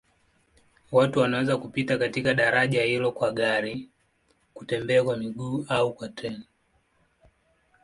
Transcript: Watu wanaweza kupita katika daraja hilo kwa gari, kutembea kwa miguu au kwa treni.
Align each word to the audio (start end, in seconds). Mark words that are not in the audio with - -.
Watu 0.91 1.19
wanaweza 1.19 1.57
kupita 1.57 1.97
katika 1.97 2.33
daraja 2.33 2.83
hilo 2.83 3.11
kwa 3.11 3.31
gari, 3.31 3.89
kutembea 4.53 5.03
kwa 5.03 5.17
miguu 5.17 5.65
au 5.69 5.93
kwa 5.93 6.09
treni. 6.09 6.45